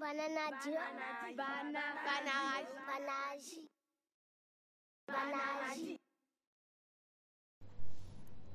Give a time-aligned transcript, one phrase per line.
[0.00, 0.22] バナナ
[0.62, 0.72] ジュ
[1.36, 2.16] バナナバ
[3.04, 3.68] ナジ
[5.06, 5.12] バ
[5.68, 6.00] ナジ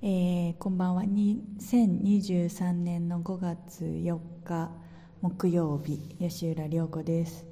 [0.01, 4.71] えーこんばんは2023年の5月4日
[5.21, 6.15] 木曜日。
[6.19, 7.45] 吉浦涼子です。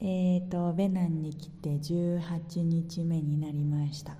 [0.00, 4.12] えーとベナンに来て18日目になりました。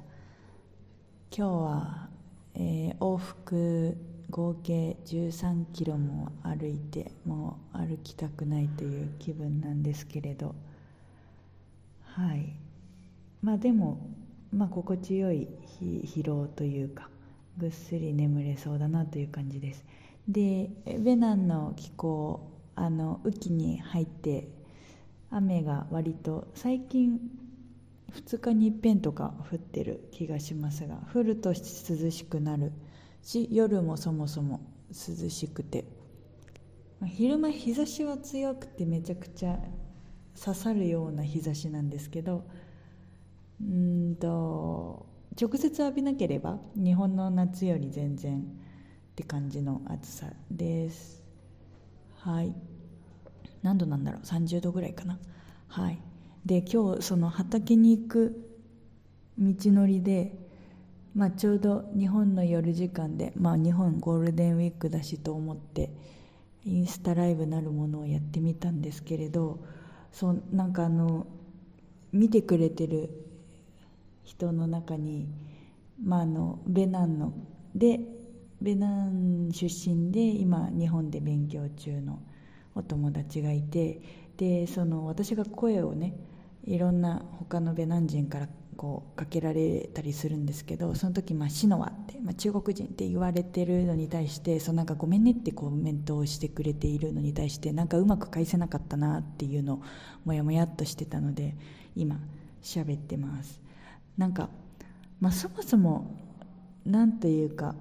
[1.35, 2.11] 今日は、
[2.55, 3.96] えー往復
[4.30, 10.54] 合計13キロも歩いてもう歩きたくないという気分なんですけれど。
[12.04, 12.53] はい。
[13.43, 14.11] まあでも、
[14.53, 15.49] まあ、心地よい
[15.81, 17.09] 疲労というか
[17.57, 19.85] ぐっすり眠れそうだなという感じです。
[20.29, 24.48] でベナンの気候あの雨季に入って
[25.31, 27.18] 雨が割と最近
[28.12, 32.73] 2日に一遍とか降ってる気がしますが降ると涼しくなる
[33.23, 35.97] し夜もそもそも涼しくて。
[37.06, 39.58] 昼間日差しは強くてめちゃくちゃ
[40.39, 42.44] 刺さるような日差しなんですけど
[43.61, 45.06] うんと
[45.41, 48.42] 直接浴びなければ日本の夏より全然っ
[49.14, 51.23] て感じの暑さです。
[52.17, 52.55] はい。
[53.62, 55.19] 何度なんだろう？30度ぐらいかな。
[55.69, 56.01] はい。
[56.45, 58.58] で今日その畑に行く
[59.39, 60.48] 道のりで
[61.14, 65.91] まあ、ちょうど日本の夜時間で、まあ、日本ゴールデンウィークだしと思って
[66.64, 69.59] インスタライブなるものをやってみたんですけれど
[70.12, 71.27] そうなんかあの
[72.12, 73.11] 見てくれてる
[74.25, 75.29] 人の中に、
[76.03, 77.33] まあ、あのベナンの
[77.75, 78.01] で
[78.61, 82.20] ベナン出身で今日本で勉強中の
[82.75, 84.01] お友達がいて
[84.36, 86.14] でその私が声をね
[86.64, 88.48] いろんな他のベナン人から
[88.79, 99.83] こうかけられたりするんですけどその時、まあ、シノワって、まあ、中国人って言われてるのに対してそのなんかごめんねってコメントをしてくれているのに対してなんかうまく返せなかったなっていうのを
[100.25, 101.57] もやもやっとしてたので
[101.97, 102.20] 今
[102.62, 103.61] 喋ってます。
[104.17, 104.48] なんか、
[105.20, 106.17] まあ、そもそも
[106.86, 107.75] なんというか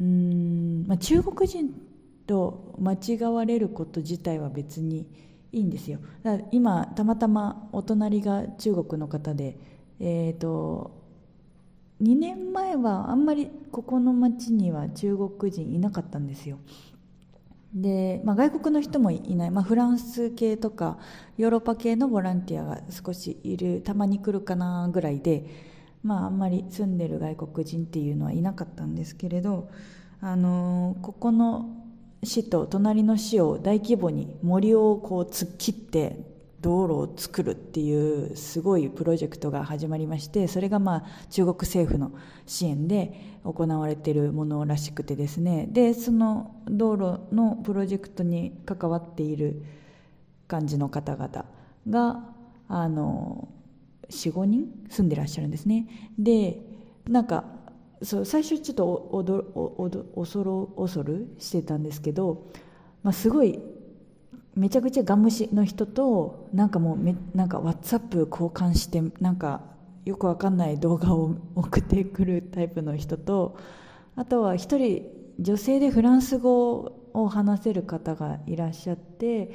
[0.00, 1.74] うん、まあ、中国人
[2.28, 5.08] と間違われること自体は別に
[5.50, 5.98] いいんですよ。
[6.22, 9.58] だから今たまたまお隣が中国の方で
[10.00, 10.92] えー、と
[12.02, 16.58] 2年前はあんまりここの町には中国人いなかったんですよ。
[17.74, 20.98] で、まあ、外国の人もいない、まあ、フランス系とか
[21.36, 23.82] ヨーロッパ系のボランティアが少しいる。
[23.82, 25.44] たまに来るかなぐらいで、
[26.02, 29.68] まあ、あんまり住んでる外国人っていうのはいなかったんですけれど、
[30.20, 31.74] あのーここの
[32.22, 36.16] 市と隣の市を大規模に森をこう突っ切って
[36.60, 42.12] 道路を作るっていうすごいプロジェクトが始まりましてそれがまあ中国政府の
[42.46, 45.68] 支援で行われているものらしくてですね。
[45.70, 49.62] でその道路のプロジェクトに関わっている
[50.48, 51.44] 感じの方々
[51.88, 52.24] が
[52.68, 53.48] あの
[54.10, 55.86] 45人住んでらっしゃるんですね。
[56.18, 56.60] で
[57.06, 57.44] なんか
[58.02, 62.50] そう最初ちょっと恐る恐るしてたんですけど、
[63.02, 63.60] まあ、すごい
[64.58, 69.62] めちゃくちゃガン無視の人となんかもうめなんか WhatsApp 交換してなんか
[70.04, 73.56] よくわかんない動画を送ってくるタイプの人と
[74.16, 75.06] あとは一人
[75.38, 79.52] 女性でフランス語を話せる方がいらっしゃって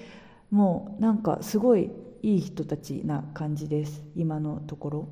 [0.52, 1.92] もうなんかすごい
[2.22, 5.08] いい人たちな感じです今のところ。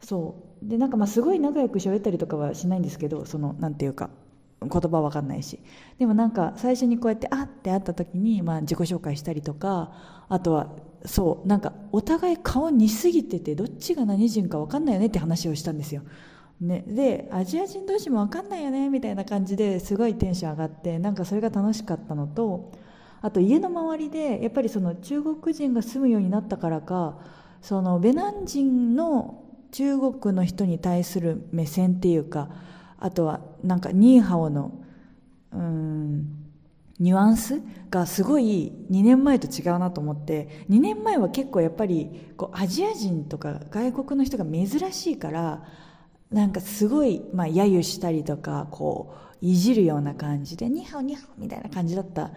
[0.00, 0.68] そう。
[0.68, 4.10] でなんかまあすごい仲良く喋ったりとかはしないんですけどそのなんていうか
[4.68, 5.60] 言葉わかんないし。
[5.98, 9.92] でもなんか最初にこうやってあって会った時にまあ自己紹介したりとか
[10.28, 10.68] あとは
[11.04, 16.02] そうなんかお互い顔似すぎててどっちが何人かわかんないよねって話をしたんですよ、
[16.60, 22.72] ね、でアジア人同士もわかんないよねみたいな感じですごいテンション上がってなんかそれが楽しかったのと
[23.20, 27.18] あと家の周りでやっぱりその中国人が住むようになったからか
[27.60, 32.50] そのベナン人の中国の人に対する目線っていうか
[33.02, 34.72] あとはなんかニーハオの
[35.52, 36.42] うん
[37.00, 45.64] ニュアンスがすごい2年前と違うなと思って2年前は結構やっぱりこうアジア人とか外国の人が珍しいから
[46.30, 52.30] なんかすごい、まあ、揶揄したりとかこういじるような感じで「ニーハオニーハオ」みたいな感じだった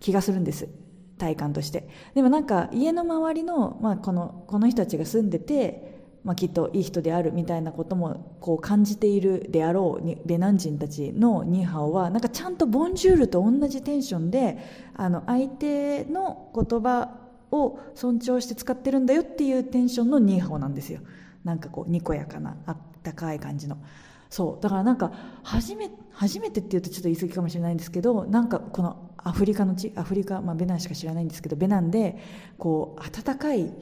[0.00, 0.68] 気がするんです
[1.16, 1.88] 体感として。
[2.14, 14.58] でもなんか家の周りの,、まあ、このこの人たちが住んでてまあ、きっといい人であるみたいなこともこう感じているであろうにベナン人たちのニーハオはなんかちゃんとボンジュールと同じテンションで
[14.94, 17.16] あの相手の言葉
[17.50, 21.00] を尊重して使ってるんだよっていうテンションのニーハオなんですよ。
[21.42, 23.78] なんかこうにこやかなあったかい感じの。
[24.28, 24.62] そう。
[24.62, 25.12] だからなんか
[25.42, 32.18] 初め初めてっていうとちょっと言い過ぎかもしれないんですけどなんかこのアフリカの地アフリカ、まあ、ベナンしか知らないんですけどベナンで
[32.58, 33.72] こう温かい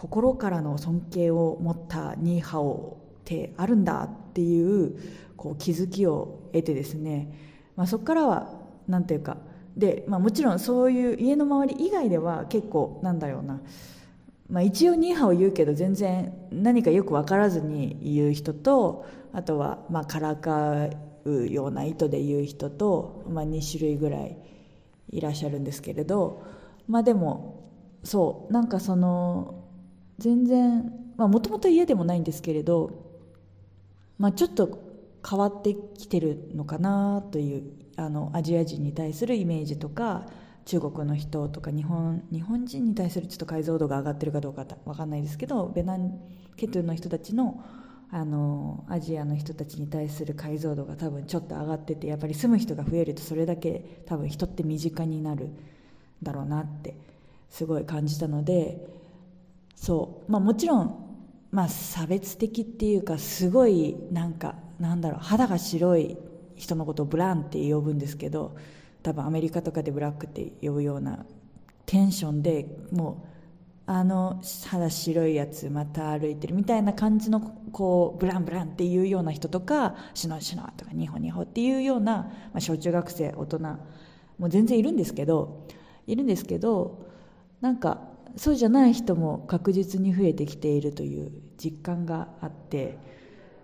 [0.00, 4.98] 心からの尊敬を持ったニーハオってあるんだっていう
[5.36, 7.30] こう気づきを得てですね、
[7.76, 8.50] まあ、そこからは
[8.88, 9.36] 何ていうか。
[9.76, 13.60] で、まあ、もちろんそういう家の周り以外では結構なんだろうな。
[14.48, 19.04] まあ、一応ニーハを言うけど全然何かよく分からずに言う人と
[19.34, 20.88] あとはまあからか
[21.26, 24.38] うような意図で言う人と、まあ、2種類ぐらい
[25.10, 26.42] いらっしゃるんですけれど。
[26.88, 27.68] まあでも
[28.02, 29.59] そうなんかその
[30.20, 32.90] 全然もともと家でもないんですけれど、
[34.18, 34.78] まあ、ちょっと
[35.28, 37.62] 変わってきてるのかなという
[37.96, 40.26] あのアジア人に対するイメージとか
[40.66, 46.20] 中国の人とか日本日本人に対するちょっと解像度が上がってるかどうか分かんないですけどベナン
[46.56, 47.64] ケトゥの人たちの
[48.12, 55.50] あのアジアの人たちに対する解像度が多分ちょっと上がっててやっぱり住む人が増えるとそれだけ多分人って身近になる
[56.20, 56.96] だろうなって
[57.50, 58.99] すごい感じたので
[59.80, 60.30] そう。
[60.30, 60.94] まあもちろん
[61.50, 66.18] まあ差別的っていうかすごいなんかなんだろう肌が白い
[66.54, 68.56] 人のことをブランって呼ぶんですけど
[69.02, 71.24] 多分アメリカとかでブラックって呼ぶような
[71.86, 77.40] テンションでもうあの肌白いやつまた歩いてるみたいな感じの
[77.72, 83.58] こうブランブランっていうような人とかシュノシノとかニホニホっていうような、まあ、小中学生大人
[84.38, 85.66] もう全然いるんですけど
[86.06, 87.06] いるんですけど
[87.60, 91.32] なんかそうじゃない人も確実に増えてきているという
[91.62, 92.98] 実感があって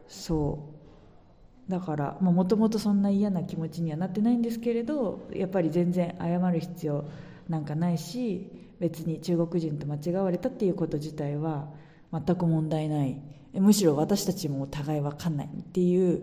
[0.09, 1.71] そう。
[1.71, 7.05] だからもともとそんな嫌な気持ちにはなってないんですけれどやっぱり全然謝る必要
[7.49, 8.49] なんかないし
[8.79, 11.69] 別に中国人と間違われたっていうこと自体は
[12.13, 13.21] 全く問題ない。
[13.55, 16.23] むしろ私たちもお互い分かんないっていう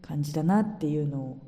[0.00, 1.38] 感じだなっていうのを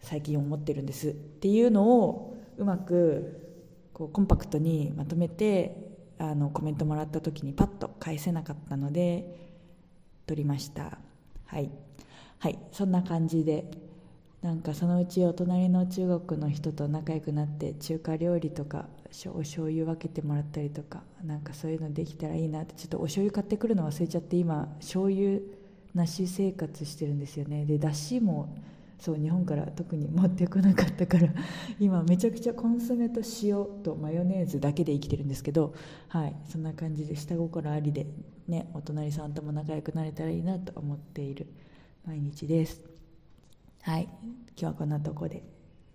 [0.00, 1.08] 最近思ってるんです。
[1.08, 3.49] っていうのをうまく
[4.00, 5.76] こうコンパクトにまとめて
[6.18, 9.52] あのコメントもらった時にパッと返せなかったので
[10.26, 10.96] 撮りました。
[11.44, 11.70] はい。
[12.38, 12.58] はい。
[12.72, 13.70] そんな感じで
[14.40, 18.86] なんかそのうちお隣の中国の人と仲良くなって中華料理とか
[19.34, 25.40] お醤油分けてもらったりとかなんかそういうのできたらいいなってちょっとお醤油買ってくるの忘れちゃって今醤油
[25.94, 27.66] なし生活してるんですよね。
[27.66, 28.48] でだしも
[29.00, 31.28] そう日本から特に持ってこなかったから
[31.80, 35.74] 今めちゃくちゃコンソメと塩とマヨネーズだけで生きてるんですけど
[36.08, 38.06] はいそんな感じで下心ありで
[38.46, 41.46] ねお隣さんとも仲良くなれたらいいなと思っている
[42.04, 42.82] 毎日です。
[43.82, 45.42] はい今日はこんなとこで。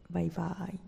[0.09, 0.79] バイバイ。